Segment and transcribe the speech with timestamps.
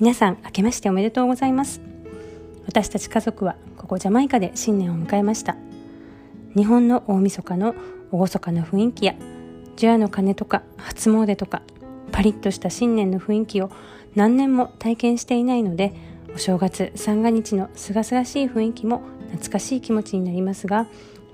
[0.00, 1.82] 皆さん明けましておめでとうございます。
[2.64, 5.58] 私たち家族はここジャマイカで新年を迎えました。
[6.56, 7.74] 日本の大晦日の
[8.10, 9.14] 厳かな雰囲気や
[9.76, 11.60] 除夜の鐘とか初詣とか
[12.12, 13.70] パリッとした新年の雰囲気を
[14.14, 15.92] 何年も体験していないので
[16.34, 20.86] お正月三が日のすがすがしい雰囲気も懐かしい気持ちになりますが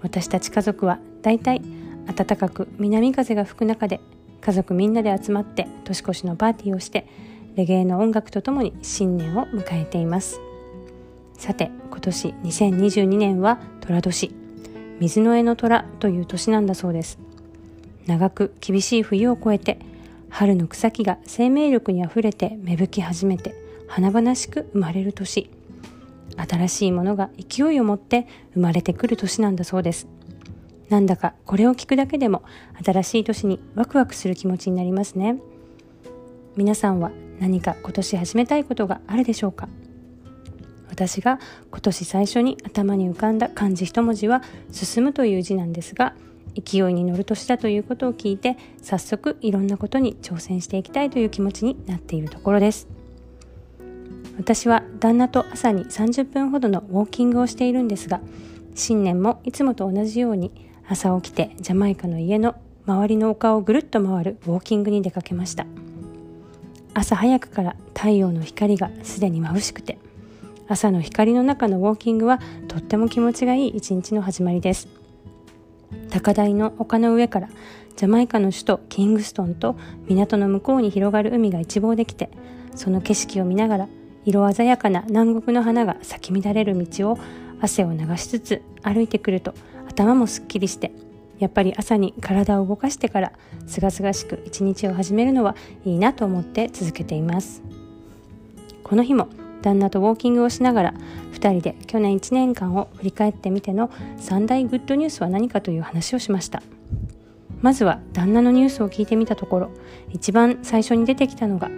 [0.00, 1.60] 私たち家族はだいたい
[2.06, 4.00] 暖かく南風が吹く中で
[4.40, 7.06] 家族みんなで集まって年越しのパーティーをして
[7.56, 10.40] レゲエの音楽とともに新年を迎えています。
[11.34, 14.34] さて今年2022年は寅年。
[15.00, 17.18] 水の絵の虎という年なんだそうです。
[18.06, 19.78] 長く厳しい冬を越えて
[20.30, 23.54] 春の草木が生命力にあふれて芽吹き始めて
[23.86, 25.48] 華々しく生まれる年。
[26.36, 30.08] 新しいものが勢いを持って生まれてくる年なんだそうです。
[30.88, 32.42] なんだかこれを聞くだけでも
[32.84, 35.38] 新しい年にワクワクする気持ちになりますね。
[36.56, 37.12] 皆さんは
[37.44, 39.68] 何か今年始めたいことがあるでしょうか？
[40.88, 41.38] 私が
[41.70, 44.42] 今年最初に頭に浮かんだ漢字一文字は
[44.72, 46.14] 「進む」という字なんですが
[46.54, 52.88] 勢いに乗る年だということを聞いて早速いろんなことに挑戦していきたいという気持ちになっているところです。
[54.38, 58.22] 私は旦那と朝に30分ほどのウォーキングをしているんですが
[58.74, 60.50] 新年もいつもと同じように
[60.88, 62.54] 朝起きてジャマイカの家の
[62.86, 65.66] 周りの丘をぐるっと回るウォーキングに出かけました。
[66.94, 69.98] 朝早くから太陽の光がすでに眩しくて
[70.68, 74.88] 朝の光の中のウォーキングはとっても気持ちがいい一日の始まりです。
[76.10, 77.48] 高台の丘の上から
[77.96, 79.76] ジャマイカの首都キングストンと
[80.08, 82.30] 港の向こうに広がる海が一望できて
[82.74, 83.88] その景色を見ながら
[84.24, 87.18] 色鮮やかな南国の花が咲き乱れる道を
[87.60, 89.54] 汗を流しつつ歩いてくると
[89.88, 90.92] 頭もすっきりして
[91.38, 93.32] やっぱり朝に体を動かしてから
[93.66, 97.62] すがすがしく一日を始めるのはいいなと思って続けています。
[98.82, 99.28] この日も
[99.62, 100.94] 旦那とウォーキングをしながら
[101.32, 106.62] 2人で去年1年間を振り返ってみての3大グッドニュースは何かという話をしました。
[107.62, 109.70] まずは旦那のニュースを聞いてみたところ
[110.10, 111.70] 一番最初に出てきたのが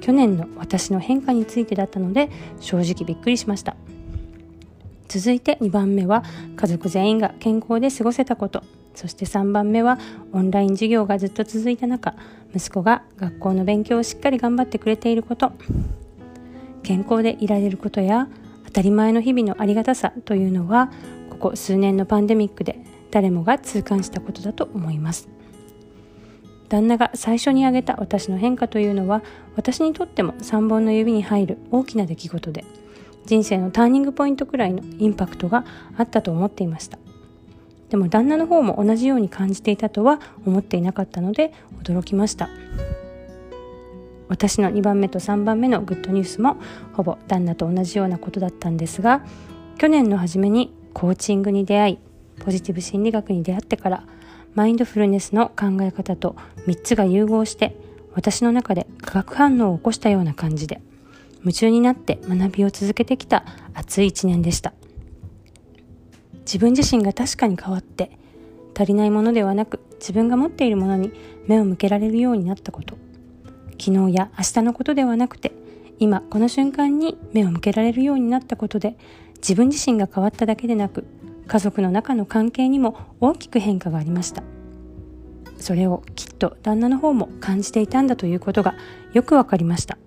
[0.00, 2.30] 去年の私の変化についてだったので
[2.60, 3.76] 正直びっくりしました。
[5.06, 6.24] 続いて2番目は
[6.56, 8.62] 家族全員が健康で過ごせたこと。
[8.94, 9.98] そして3番目は
[10.32, 12.14] オンライン授業がずっと続いた中
[12.54, 15.52] 息子が学校の勉強をしっかり頑張ってくれていること。
[16.82, 18.28] 健康でいられることや
[18.66, 20.90] 当たり前の日々のありがたさというのは
[21.30, 22.78] ここ数年のパンデミックで
[23.10, 25.28] 誰もが痛感したことだと思います。
[26.68, 29.22] 旦那が最初に挙げた私の変化というのは
[29.54, 32.64] 私にとっても3本の指に入る大きな出来事で
[33.26, 35.64] 人生のターニングポイントくらいのインパクトが
[35.96, 36.98] あったと思っていました。
[37.94, 42.48] でも旦那の方も同じように感じていたとは思っていなかったので驚きました。
[44.26, 46.56] 私の2番目と3番目のグッドニュースも
[46.94, 49.24] ほぼ旦那と同じようなことだったんですが
[49.78, 51.98] 去年の初めにコーチングに出会い
[52.44, 54.04] ポジティブ心理学に出会ってから
[54.56, 56.34] マインドフルネスの考え方と
[56.66, 57.76] 3つが融合して
[58.12, 60.80] 私の中で化学反応を起こしたような感じで
[61.42, 64.72] 夢中になって学びを続けてきた熱い一年でした。
[66.44, 68.10] 自分自身が確かに変わって
[68.76, 71.12] 足りないものではなく自分が持っているものに
[71.46, 72.96] 目を向けられるようになったこと。
[73.78, 75.52] 昨日や明日のことではなくて
[75.98, 78.96] 今この瞬間に目を向けられるようになったことで
[79.36, 81.04] 自分自身が変わっただけでなく
[81.46, 84.42] 家族の中の関係にも大きく変化がありました。
[85.58, 88.74] それをきっと旦那の方も感じていたんだということが
[89.12, 89.98] よくわかりました。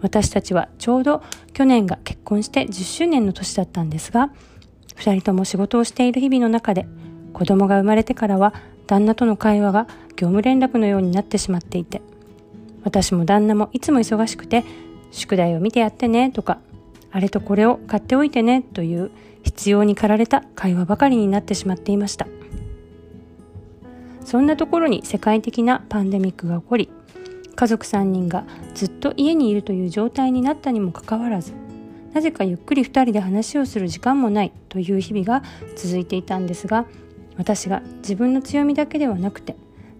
[0.00, 1.22] 私たちはちょうど
[1.52, 4.32] 去年が結婚して10周年の年だったんですが
[5.02, 6.86] 2人とも仕事をしている日々の中で
[7.32, 8.54] 子供が生まれてからは
[8.86, 12.02] 旦那との会話が業務連絡のようになってしまっていて
[12.84, 14.64] 私も旦那もいつも忙しくて
[15.10, 16.58] 宿題を見てやってねとか
[17.10, 19.10] あれとこれを買っておいてねという
[19.42, 22.28] 必要に駆られた会話ばかりになってしまっていました。
[24.24, 26.88] そんなところに世界的なパンデミックが起こり
[27.54, 28.44] 家族3人が
[28.74, 31.52] ずっと家にいるという状態になったにもかかわらず
[32.12, 35.42] なぜかゆっくり2人で話をする時間もないという日々が
[35.76, 36.86] 続いていたんですが
[37.36, 39.56] 私が自分の強みだけではなくて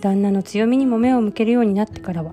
[0.00, 2.32] 旦那の強みにも目を向けるようになってからは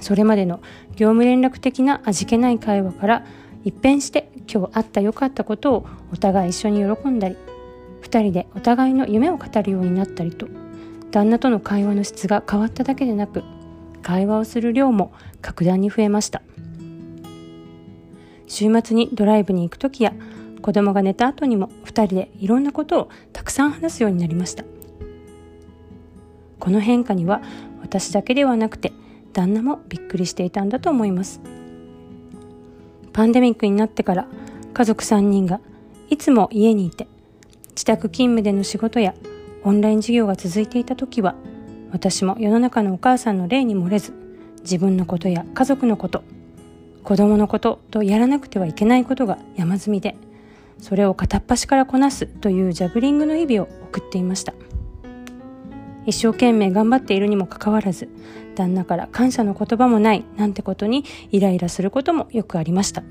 [0.00, 0.60] それまでの
[0.94, 3.26] 業務連絡的な味気ない会話から
[3.64, 7.36] 一変して今日あった良かったことをお互い一緒に喜んだり
[8.02, 10.46] 2人でお互いの夢を語るようになったりと
[11.10, 13.42] 旦那との会話の質が変わっただけでなく
[14.02, 16.42] 会話をする量も格段に増えました。
[18.46, 20.12] 週末にドライブに行く時や
[20.62, 24.64] 子供が寝た後にも2人でいろんなことをたくさん話すようになりました。
[26.58, 27.42] この変化には
[27.82, 28.92] 私だけではなくて
[29.32, 31.40] 旦那もびっくりしていたんだと思います。
[33.12, 34.26] パンデミックになってから
[34.74, 35.60] 家族3人が
[36.10, 37.06] いつも家にいて
[37.70, 39.14] 自宅勤務での仕事や
[39.62, 41.34] オンライン授業が続いていた時は
[41.92, 44.12] 私も世の中のお母さんの例に漏れず
[44.60, 46.24] 自分のことや家族のこと
[47.06, 50.16] 子供のこととやらなくてはいけないことが山積みで
[50.80, 54.52] それを片っ端からこなすというジャグリングの日々を送っていました。
[56.04, 58.08] 一生懸命頑張っているにもかかわらず
[58.56, 63.04] 旦那から感謝の言葉もないなんてことにイライラすることもよくありました。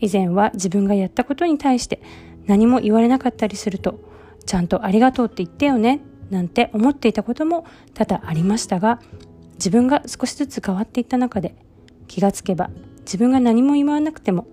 [0.00, 2.02] 以前は自分がやったことに対して
[2.44, 3.98] 何も言われなかったりすると
[4.44, 7.64] ちゃんとありがとうって言ってよねなんて思っていたことも
[7.94, 9.00] 多々ありましたが
[9.54, 11.54] 自分が少しずつ変わっていった中で
[12.06, 12.70] 気がつけば
[13.00, 14.46] 自分が何も言わなくても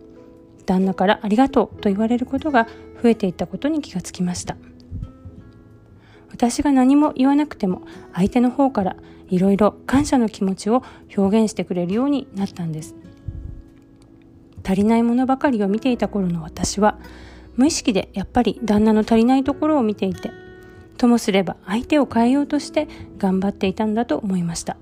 [0.65, 2.67] 旦那からありがとうと言われることが
[3.01, 4.55] 増えていったことに気がつきました。
[6.31, 7.83] 私が何も言わなくても
[8.13, 8.95] 相手の方から
[9.29, 10.83] いろいろ感謝の気持ちを
[11.15, 12.95] 表現してくれるようになったんです。
[14.65, 16.97] 足りないものばかりを見ていた頃の私は
[17.55, 20.31] 無意識でやっぱり旦那の足りないところを見ていて
[20.97, 24.77] ともすれば相手を変えようとして頑張っていたんだと思いました。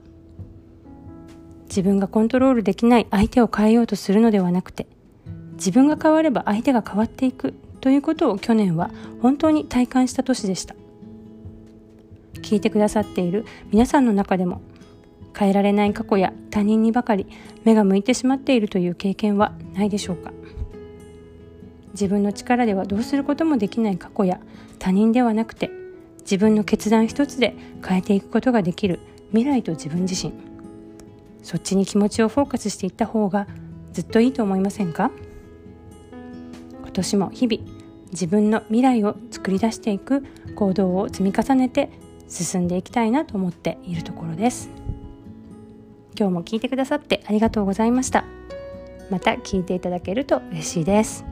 [1.71, 4.87] 自分がコントロールできない相手を変えようとするのではなくて
[5.53, 8.91] 自分が変われば相手が変わっていくということを去年は
[9.21, 10.75] 本当に体感した年でした。
[12.41, 14.61] 聞いてくださっている皆さんの中でも
[15.37, 17.25] 変えられない過去や他人にばかり
[17.63, 20.33] 目が向いてしまっているという経験はないでしょうか。
[21.93, 24.41] 自分の力ではどうすることもできない過去や
[24.79, 25.71] 他人ではなくて
[26.21, 30.50] 自分の決断一つで変えていくことができる未来と自分自身。
[31.41, 33.47] そっちに気持ちをフォーカスしていった方が
[33.93, 35.11] ずっといいと思いませんか？
[36.81, 37.63] 今年も日々
[38.11, 41.89] 自分の未来を作り出していく行動を積み重ねて
[42.27, 44.69] 進んでいきたいなと思っているところです。
[46.19, 48.25] 今日も聞いてくださってありがとうございました。
[49.09, 51.30] また聞いていただけると嬉しいです。